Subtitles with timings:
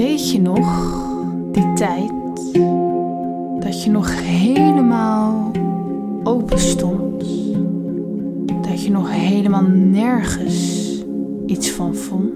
[0.00, 0.94] Weet je nog
[1.52, 2.12] die tijd
[3.58, 5.50] dat je nog helemaal
[6.22, 7.20] open stond?
[8.62, 10.88] Dat je nog helemaal nergens
[11.46, 12.32] iets van vond?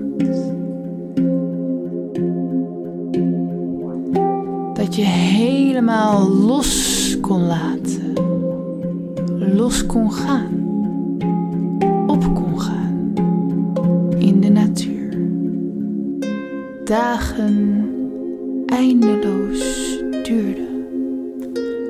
[4.77, 8.13] Dat je helemaal los kon laten,
[9.57, 10.79] los kon gaan,
[12.07, 13.13] op kon gaan
[14.19, 14.94] in de natuur
[16.85, 17.89] dagen
[18.67, 20.87] eindeloos duurden.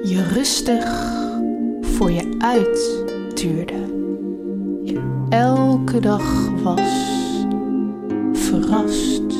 [0.03, 1.13] Je rustig
[1.81, 3.75] voor je uittuurde.
[4.83, 6.81] Je elke dag was
[8.33, 9.31] verrast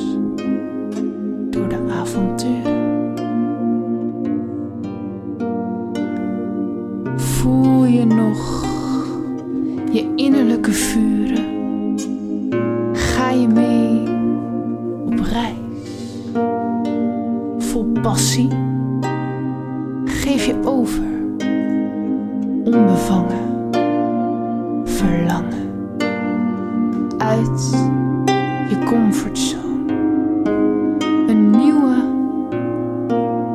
[1.49, 2.83] door de avonturen.
[7.15, 8.65] Voel je nog
[9.91, 11.14] je innerlijke vuren?
[18.05, 18.49] Passie?
[20.05, 21.03] Geef je over,
[22.63, 23.69] onbevangen,
[24.83, 25.71] verlangen,
[27.17, 27.69] uit
[28.69, 29.93] je comfortzone.
[31.27, 31.95] Een nieuwe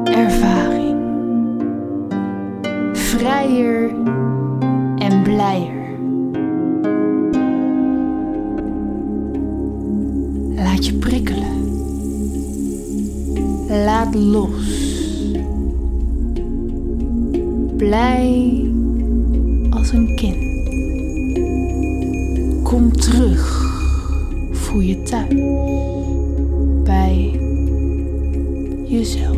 [0.05, 0.98] ervaring.
[2.92, 3.95] Vrijer
[4.98, 5.98] en blijer.
[10.55, 11.70] Laat je prikkelen.
[13.71, 14.49] Laat los.
[17.77, 18.65] Blij
[19.71, 20.37] als een kind.
[22.63, 23.69] Kom terug.
[24.51, 25.35] Voel je thuis.
[26.85, 27.41] Bij
[28.87, 29.37] jezelf.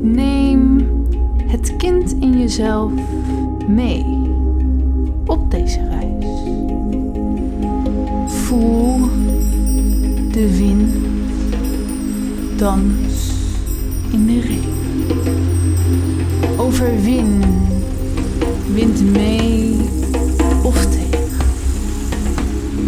[0.00, 0.86] Neem
[1.46, 2.92] het kind in jezelf
[3.68, 4.23] mee
[12.64, 12.80] dans
[14.10, 14.72] in de regen.
[16.56, 17.42] Overwin,
[18.72, 19.76] wind mee
[20.62, 21.26] of tegen.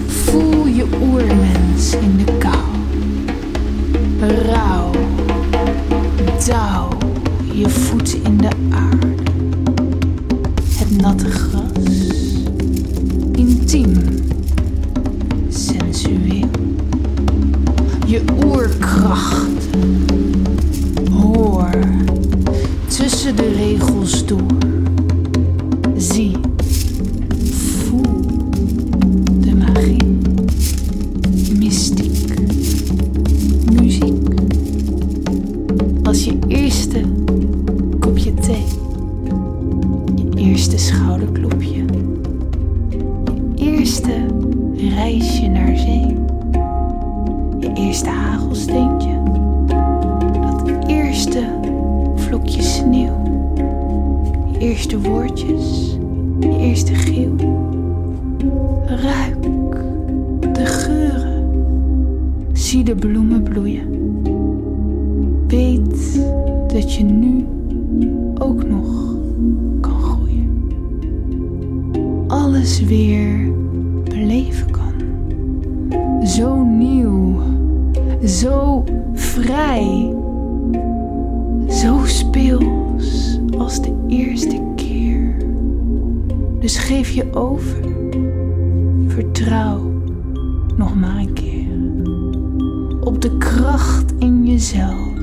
[0.07, 2.55] Voel je oermens in de kou.
[4.21, 4.91] Rauw,
[6.47, 6.89] dauw
[7.53, 9.15] je voeten in de aarde.
[10.69, 12.43] Het natte gras,
[13.33, 13.95] intiem,
[23.35, 24.47] de regels door.
[25.97, 26.37] Zie,
[27.51, 28.03] voel
[29.41, 30.05] de magie,
[31.59, 32.35] mystiek,
[33.81, 34.29] muziek.
[36.03, 37.01] Als je eerste
[37.99, 38.65] kopje thee,
[40.15, 41.85] je eerste schouderklopje,
[42.89, 44.27] je eerste
[44.95, 46.17] reisje naar zee,
[47.61, 49.23] je eerste hagelsteentje,
[50.41, 51.65] dat eerste
[52.27, 53.23] vlokje sneeuw,
[54.53, 55.97] je eerste woordjes,
[56.41, 57.35] je eerste geel.
[58.87, 59.43] Ruik
[60.55, 61.51] de geuren,
[62.53, 63.87] zie de bloemen bloeien.
[65.47, 66.21] Weet
[66.73, 67.47] dat je nu
[68.39, 69.15] ook nog
[69.81, 70.63] kan groeien.
[72.27, 73.53] Alles weer
[74.05, 74.95] beleven kan.
[76.27, 77.41] Zo nieuw,
[78.25, 80.16] zo vrij,
[81.87, 85.37] zo speels als de eerste keer.
[86.61, 87.79] Dus geef je over,
[89.07, 89.93] vertrouw
[90.77, 91.67] nog maar een keer
[93.01, 95.15] op de kracht in jezelf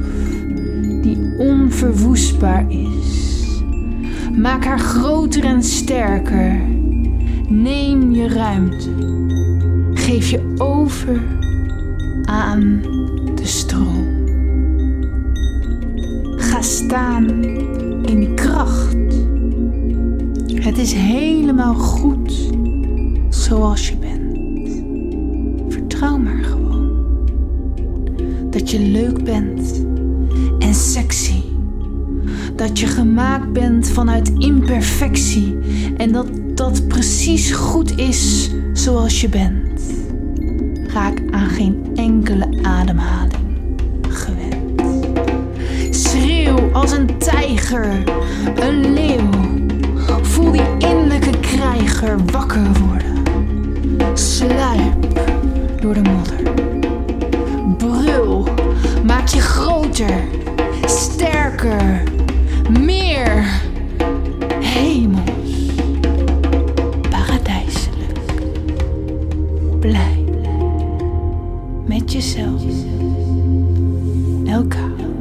[1.01, 3.45] die onverwoestbaar is.
[4.37, 6.61] Maak haar groter en sterker.
[7.47, 8.89] Neem je ruimte.
[9.93, 11.21] Geef je over
[12.25, 12.81] aan
[13.35, 14.22] de stroom.
[16.63, 17.43] Staan
[18.05, 18.95] in kracht.
[20.53, 22.49] Het is helemaal goed
[23.29, 24.83] zoals je bent.
[25.73, 26.91] Vertrouw maar gewoon
[28.49, 29.85] dat je leuk bent
[30.59, 31.41] en sexy.
[32.55, 35.57] Dat je gemaakt bent vanuit imperfectie
[35.97, 39.81] en dat dat precies goed is zoals je bent.
[40.93, 43.22] Raak aan geen enkele ademhaling
[46.83, 48.03] als een tijger,
[48.55, 49.29] een leeuw.
[50.21, 53.23] Voel die innerlijke krijger wakker worden.
[54.13, 55.21] Sluip
[55.81, 56.53] door de modder.
[57.77, 58.47] Brul,
[59.05, 60.23] maak je groter,
[60.85, 62.03] sterker,
[62.79, 63.61] meer.
[64.59, 65.71] Hemels,
[67.09, 68.19] paradijselijk.
[69.79, 70.25] blij
[71.85, 72.63] met jezelf.
[74.45, 75.12] Elka.